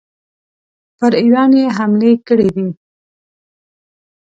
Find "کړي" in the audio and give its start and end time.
2.27-2.49